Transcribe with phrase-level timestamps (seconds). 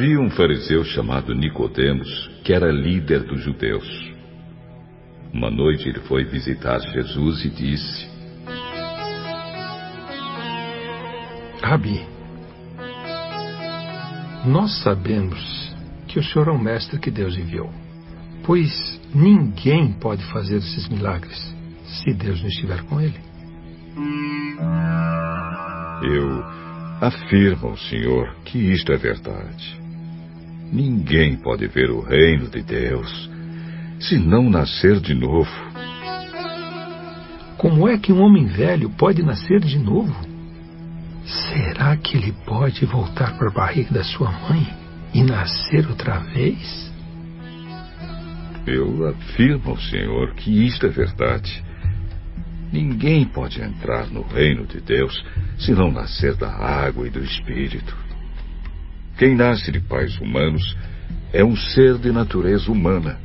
[0.00, 3.86] Havia um fariseu chamado Nicodemos, que era líder dos judeus.
[5.30, 8.08] Uma noite ele foi visitar Jesus e disse:
[11.60, 12.00] Rabi,
[14.46, 15.70] nós sabemos
[16.08, 17.70] que o Senhor é o mestre que Deus enviou,
[18.42, 23.20] pois ninguém pode fazer esses milagres se Deus não estiver com ele.
[26.02, 26.42] Eu
[27.02, 29.79] afirmo ao Senhor que isto é verdade.
[30.72, 33.30] Ninguém pode ver o reino de Deus
[33.98, 35.50] se não nascer de novo.
[37.58, 40.14] Como é que um homem velho pode nascer de novo?
[41.24, 44.66] Será que ele pode voltar para a barriga da sua mãe
[45.12, 46.90] e nascer outra vez?
[48.66, 51.62] Eu afirmo ao Senhor que isto é verdade.
[52.72, 55.12] Ninguém pode entrar no reino de Deus
[55.58, 58.09] se não nascer da água e do Espírito.
[59.20, 60.74] Quem nasce de pais humanos
[61.30, 63.18] é um ser de natureza humana.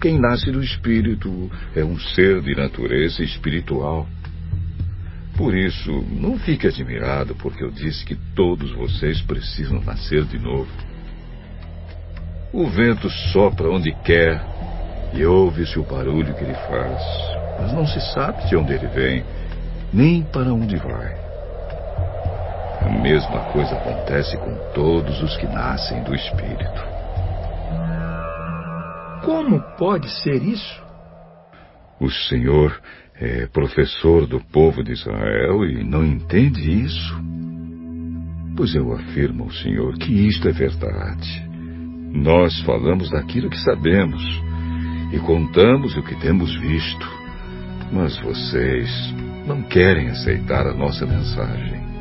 [0.00, 4.06] Quem nasce do Espírito é um ser de natureza espiritual.
[5.36, 10.70] Por isso, não fique admirado porque eu disse que todos vocês precisam nascer de novo.
[12.52, 14.40] O vento sopra onde quer
[15.12, 17.02] e ouve-se o barulho que ele faz,
[17.58, 19.24] mas não se sabe de onde ele vem,
[19.92, 21.25] nem para onde vai.
[22.86, 26.84] A mesma coisa acontece com todos os que nascem do Espírito.
[29.24, 30.80] Como pode ser isso?
[31.98, 32.80] O Senhor
[33.20, 37.20] é professor do povo de Israel e não entende isso?
[38.56, 41.44] Pois eu afirmo ao Senhor que isto é verdade.
[42.12, 44.22] Nós falamos daquilo que sabemos
[45.12, 47.06] e contamos o que temos visto,
[47.90, 48.88] mas vocês
[49.44, 51.95] não querem aceitar a nossa mensagem.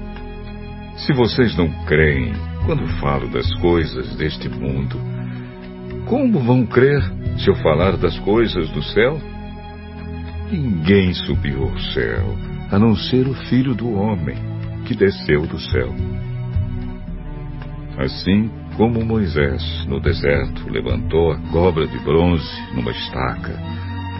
[0.97, 2.33] Se vocês não creem
[2.65, 4.97] quando falo das coisas deste mundo,
[6.05, 7.01] como vão crer
[7.37, 9.19] se eu falar das coisas do céu?
[10.49, 12.35] Ninguém subiu ao céu,
[12.71, 14.37] a não ser o Filho do Homem,
[14.85, 15.93] que desceu do céu.
[17.97, 23.59] Assim como Moisés, no deserto, levantou a cobra de bronze numa estaca,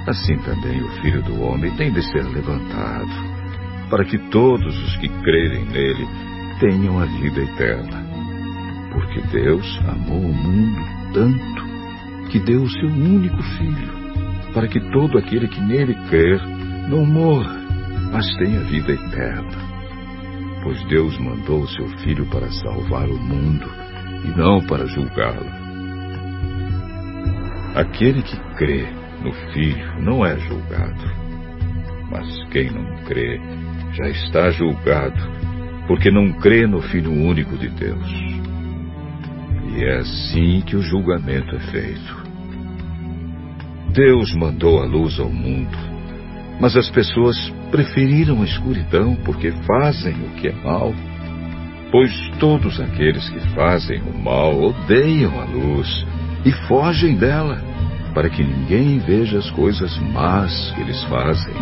[0.07, 3.09] assim também o Filho do Homem tem de ser levantado,
[3.89, 8.05] para que todos os que crerem nele tenham a vida eterna.
[8.91, 10.81] Porque Deus amou o mundo
[11.13, 14.05] tanto que deu o seu único Filho
[14.53, 16.41] para que todo aquele que nele crer
[16.89, 17.59] não morra,
[18.11, 19.65] mas tenha vida eterna.
[20.63, 23.69] Pois Deus mandou o seu Filho para salvar o mundo
[24.23, 25.45] e não para julgá-lo.
[27.75, 28.87] Aquele que crê
[29.21, 31.05] no Filho não é julgado,
[32.09, 33.39] mas quem não crê
[33.91, 35.21] já está julgado,
[35.87, 38.11] porque não crê no Filho único de Deus.
[39.75, 42.25] E é assim que o julgamento é feito.
[43.91, 45.77] Deus mandou a luz ao mundo,
[46.59, 47.37] mas as pessoas
[47.71, 50.93] preferiram a escuridão porque fazem o que é mal.
[51.91, 56.05] Pois todos aqueles que fazem o mal odeiam a luz
[56.43, 57.61] e fogem dela,
[58.13, 61.53] para que ninguém veja as coisas más que eles fazem.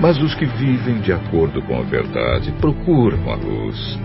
[0.00, 3.98] Mas os que vivem de acordo com a verdade procuram a luz,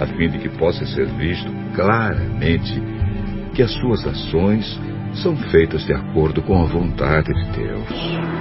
[0.00, 2.74] a fim de que possa ser visto claramente
[3.54, 4.78] que as suas ações
[5.22, 8.36] são feitas de acordo com a vontade de Deus.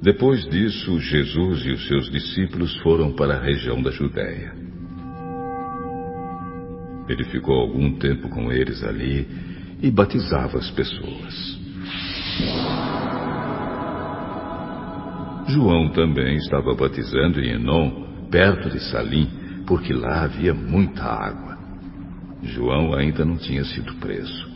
[0.00, 4.54] Depois disso, Jesus e os seus discípulos foram para a região da Judéia.
[7.08, 9.28] Ele ficou algum tempo com eles ali
[9.82, 11.65] e batizava as pessoas.
[15.48, 19.28] João também estava batizando em Enon, perto de Salim,
[19.66, 21.56] porque lá havia muita água.
[22.42, 24.46] João ainda não tinha sido preso.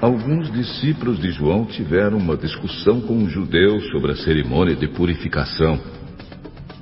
[0.00, 5.78] Alguns discípulos de João tiveram uma discussão com os judeus sobre a cerimônia de purificação.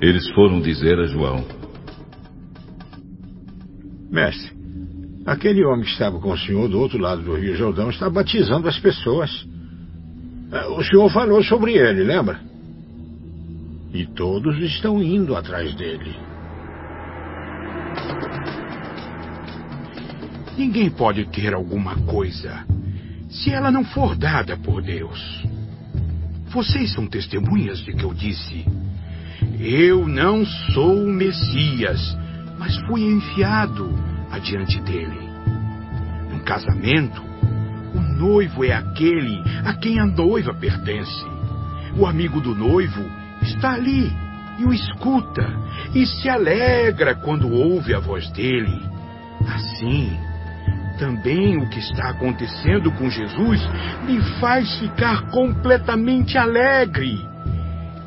[0.00, 1.44] Eles foram dizer a João:
[4.10, 4.61] Mestre,
[5.24, 8.68] aquele homem que estava com o senhor do outro lado do Rio Jordão está batizando
[8.68, 9.46] as pessoas.
[10.50, 12.40] É, o senhor falou sobre ele, lembra?
[13.92, 16.14] E todos estão indo atrás dele.
[20.56, 22.64] Ninguém pode ter alguma coisa
[23.30, 25.42] se ela não for dada por Deus.
[26.48, 28.64] Vocês são testemunhas de que eu disse:
[29.58, 32.00] Eu não sou o Messias,
[32.58, 35.30] mas fui enviado adiante dele.
[36.44, 37.22] casamento,
[37.94, 41.24] o noivo é aquele a quem a noiva pertence.
[41.96, 43.04] O amigo do noivo
[43.42, 44.12] está ali
[44.58, 45.46] e o escuta
[45.94, 48.82] e se alegra quando ouve a voz dele.
[49.46, 50.16] Assim,
[50.98, 53.60] também o que está acontecendo com Jesus
[54.06, 57.26] me faz ficar completamente alegre.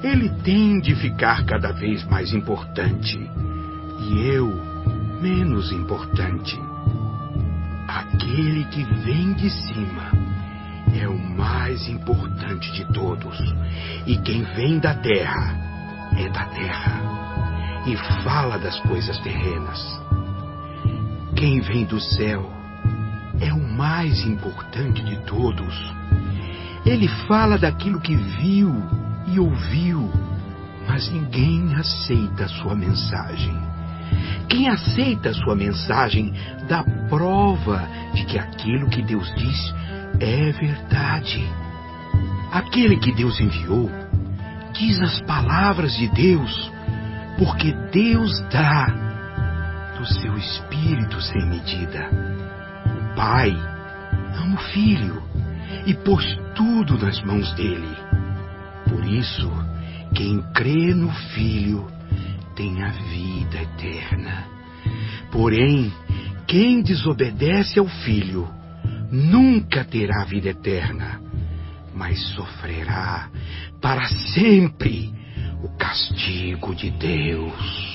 [0.03, 3.19] Ele tem de ficar cada vez mais importante
[3.99, 4.64] e eu
[5.25, 6.55] menos importante.
[7.87, 10.11] Aquele que vem de cima
[10.95, 13.35] é o mais importante de todos,
[14.05, 15.57] e quem vem da terra
[16.15, 17.01] é da terra
[17.87, 19.81] e fala das coisas terrenas.
[21.35, 22.47] Quem vem do céu
[23.41, 25.73] é o mais importante de todos.
[26.85, 28.75] Ele fala daquilo que viu
[29.25, 30.07] e ouviu,
[30.87, 33.64] mas ninguém aceita a sua mensagem.
[34.49, 36.33] Quem aceita sua mensagem
[36.67, 39.73] dá prova de que aquilo que Deus diz
[40.19, 41.43] é verdade.
[42.51, 43.89] Aquele que Deus enviou
[44.73, 46.71] diz as palavras de Deus,
[47.37, 48.87] porque Deus dá
[49.97, 52.09] do seu espírito sem medida.
[52.85, 53.51] O Pai
[54.37, 55.23] ama o Filho
[55.85, 57.95] e pôs tudo nas mãos dele.
[58.89, 59.51] Por isso,
[60.13, 61.87] quem crê no Filho
[62.55, 64.47] tem a vida eterna.
[65.31, 65.91] Porém,
[66.47, 68.47] quem desobedece ao Filho
[69.11, 71.21] nunca terá vida eterna,
[71.93, 73.29] mas sofrerá
[73.81, 75.13] para sempre
[75.61, 77.94] o castigo de Deus.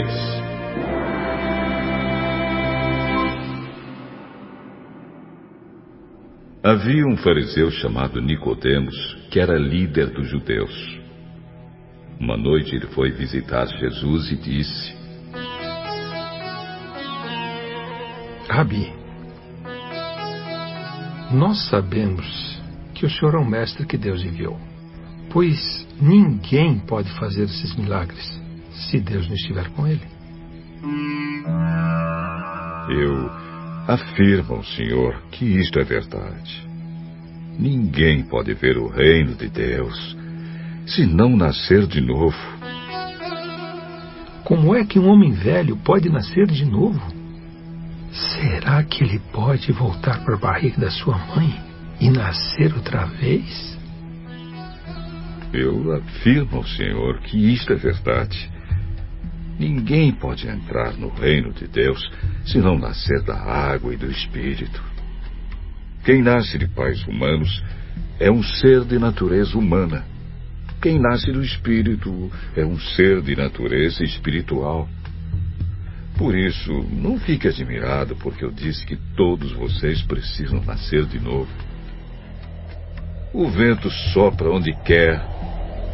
[0.00, 0.40] 3
[6.62, 8.94] Havia um fariseu chamado Nicodemos,
[9.30, 11.00] que era líder dos judeus.
[12.18, 14.94] Uma noite ele foi visitar Jesus e disse:
[18.48, 18.92] Rabi,
[21.32, 22.60] nós sabemos
[22.94, 24.58] que o Senhor é um mestre que Deus enviou,
[25.32, 28.39] pois ninguém pode fazer esses milagres
[28.72, 30.06] se Deus não estiver com ele.
[32.88, 33.30] Eu
[33.86, 36.68] afirmo ao Senhor que isto é verdade.
[37.58, 40.16] Ninguém pode ver o reino de Deus
[40.86, 42.36] se não nascer de novo.
[44.44, 47.00] Como é que um homem velho pode nascer de novo?
[48.12, 51.60] Será que ele pode voltar para a barriga da sua mãe
[52.00, 53.78] e nascer outra vez?
[55.52, 58.50] Eu afirmo ao Senhor que isto é verdade.
[59.60, 62.10] Ninguém pode entrar no reino de Deus
[62.46, 64.82] se não nascer da água e do Espírito.
[66.02, 67.62] Quem nasce de pais humanos
[68.18, 70.02] é um ser de natureza humana.
[70.80, 74.88] Quem nasce do Espírito é um ser de natureza espiritual.
[76.16, 81.50] Por isso, não fique admirado porque eu disse que todos vocês precisam nascer de novo.
[83.34, 85.22] O vento sopra onde quer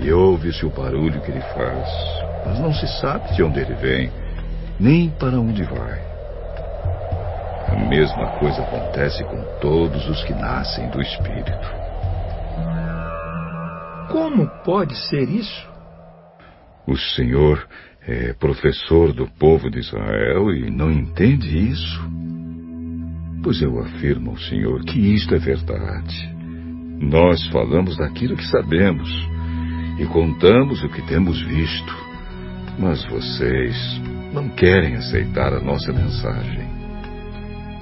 [0.01, 4.11] e ouve-se o barulho que ele faz, mas não se sabe de onde ele vem,
[4.79, 6.00] nem para onde vai.
[7.69, 11.69] A mesma coisa acontece com todos os que nascem do Espírito.
[14.11, 15.69] Como pode ser isso?
[16.87, 17.67] O Senhor
[18.07, 22.09] é professor do povo de Israel e não entende isso?
[23.43, 26.35] Pois eu afirmo ao Senhor que isto é verdade.
[27.00, 29.11] Nós falamos daquilo que sabemos
[29.99, 32.07] e contamos o que temos visto,
[32.78, 34.00] mas vocês
[34.33, 36.68] não querem aceitar a nossa mensagem.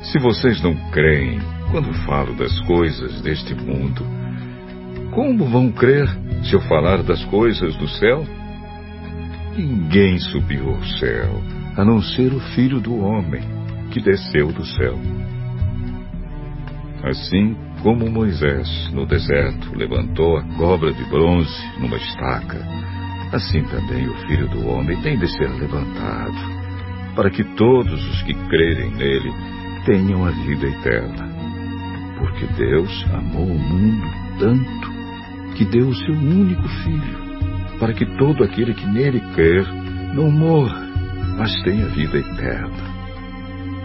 [0.03, 4.05] Se vocês não creem quando falo das coisas deste mundo,
[5.13, 6.09] como vão crer
[6.45, 8.25] se eu falar das coisas do céu?
[9.57, 11.41] Ninguém subiu ao céu,
[11.77, 13.43] a não ser o Filho do Homem,
[13.91, 14.99] que desceu do céu.
[17.05, 22.59] Assim como Moisés, no deserto, levantou a cobra de bronze numa estaca,
[23.33, 26.35] assim também o Filho do Homem tem de ser levantado,
[27.15, 29.33] para que todos os que crerem nele
[29.85, 31.33] tenham a vida eterna.
[32.19, 34.07] Porque Deus amou o mundo
[34.39, 34.95] tanto
[35.57, 39.67] que deu o seu único Filho, para que todo aquele que nele crer
[40.15, 40.89] não morra,
[41.37, 42.95] mas tenha vida eterna.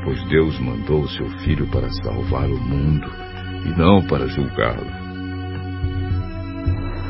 [0.03, 3.07] Pois Deus mandou o seu Filho para salvar o mundo
[3.65, 4.87] e não para julgá-lo.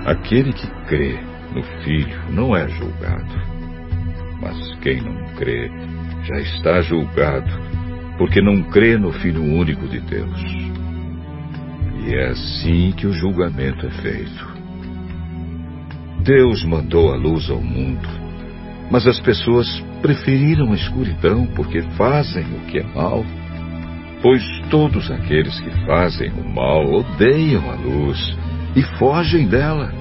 [0.05, 3.35] Aquele que crê no Filho não é julgado,
[4.41, 5.69] mas quem não crê
[6.23, 7.49] já está julgado,
[8.17, 10.41] porque não crê no Filho único de Deus.
[12.05, 14.59] E é assim que o julgamento é feito.
[16.23, 18.07] Deus mandou a luz ao mundo,
[18.91, 19.67] mas as pessoas
[20.01, 23.25] preferiram a escuridão porque fazem o que é mal.
[24.21, 28.37] Pois todos aqueles que fazem o mal odeiam a luz
[28.75, 29.93] e fogem dela,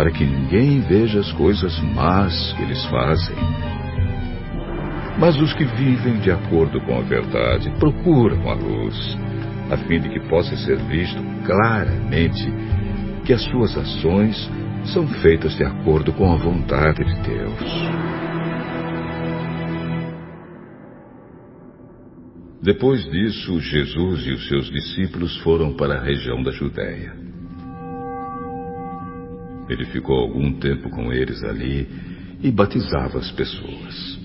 [0.00, 3.36] para que ninguém veja as coisas más que eles fazem.
[5.18, 9.18] Mas os que vivem de acordo com a verdade procuram a luz,
[9.70, 12.50] a fim de que possa ser visto claramente
[13.26, 14.50] que as suas ações
[14.86, 17.90] são feitas de acordo com a vontade de Deus.
[22.62, 27.29] Depois disso, Jesus e os seus discípulos foram para a região da Judéia.
[29.70, 31.88] Ele ficou algum tempo com eles ali
[32.42, 34.18] e batizava as pessoas.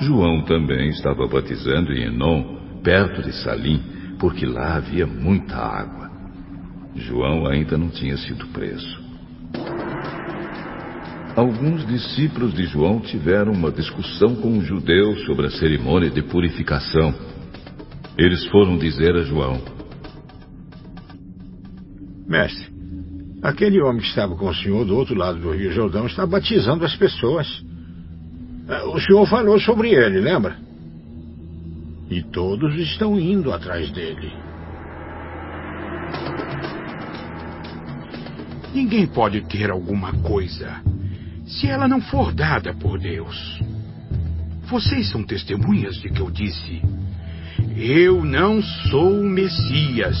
[0.00, 3.80] João também estava batizando em Enon, perto de Salim,
[4.18, 6.10] porque lá havia muita água.
[6.96, 9.00] João ainda não tinha sido preso.
[11.36, 17.14] Alguns discípulos de João tiveram uma discussão com os judeus sobre a cerimônia de purificação.
[18.18, 19.62] Eles foram dizer a João:
[22.32, 22.66] Mestre,
[23.42, 26.82] aquele homem que estava com o senhor do outro lado do Rio Jordão está batizando
[26.82, 27.62] as pessoas.
[28.66, 30.56] É, o senhor falou sobre ele, lembra?
[32.08, 34.32] E todos estão indo atrás dele.
[38.74, 40.80] Ninguém pode ter alguma coisa
[41.46, 43.60] se ela não for dada por Deus.
[44.70, 46.80] Vocês são testemunhas de que eu disse:
[47.76, 50.16] Eu não sou o Messias,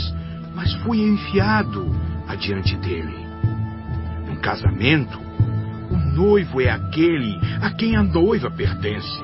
[0.62, 1.92] mas fui enviado
[2.28, 3.26] adiante dele.
[4.28, 5.18] Num casamento,
[5.90, 9.20] o noivo é aquele a quem a noiva pertence.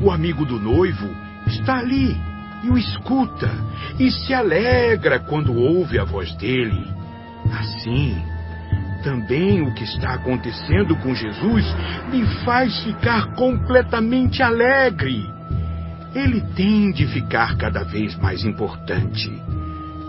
[0.00, 1.10] O amigo do noivo
[1.48, 2.16] está ali
[2.62, 3.50] e o escuta
[3.98, 6.86] e se alegra quando ouve a voz dele.
[7.52, 8.16] Assim,
[9.02, 11.66] também o que está acontecendo com Jesus
[12.12, 15.28] me faz ficar completamente alegre.
[16.14, 19.49] Ele tem de ficar cada vez mais importante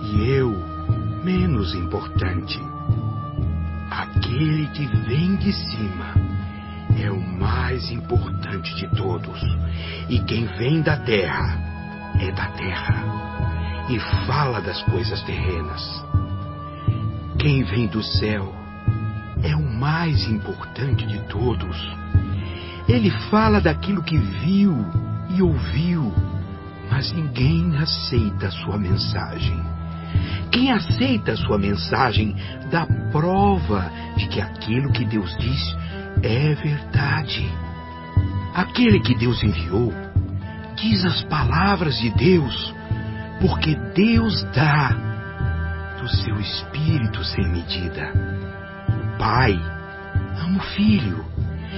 [0.01, 0.51] e eu
[1.23, 2.59] menos importante.
[3.89, 6.13] Aquele que vem de cima
[6.97, 9.39] é o mais importante de todos,
[10.09, 11.57] e quem vem da terra
[12.19, 13.21] é da terra
[13.89, 16.05] e fala das coisas terrenas.
[17.37, 18.53] Quem vem do céu
[19.43, 21.77] é o mais importante de todos.
[22.87, 24.85] Ele fala daquilo que viu
[25.29, 26.13] e ouviu,
[26.89, 29.70] mas ninguém aceita a sua mensagem.
[30.51, 32.35] Quem aceita a sua mensagem
[32.69, 35.77] dá prova de que aquilo que Deus diz
[36.21, 37.49] é verdade.
[38.53, 39.93] Aquele que Deus enviou
[40.75, 42.73] diz as palavras de Deus,
[43.39, 44.89] porque Deus dá
[45.99, 48.11] do seu espírito sem medida.
[49.17, 49.53] Pai
[50.37, 51.25] ama o Filho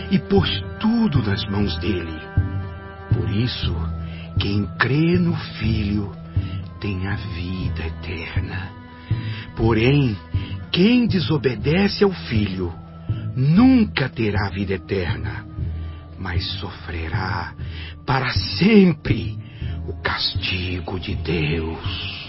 [0.10, 0.50] e pôs
[0.80, 2.20] tudo nas mãos dele.
[3.13, 3.75] Por isso,
[4.39, 6.23] quem crê no Filho
[6.84, 8.70] tem a vida eterna.
[9.56, 10.18] Porém,
[10.70, 12.74] quem desobedece ao Filho
[13.38, 15.46] nunca terá vida eterna,
[16.20, 17.54] mas sofrerá
[18.06, 19.40] para sempre
[19.88, 22.23] o castigo de Deus.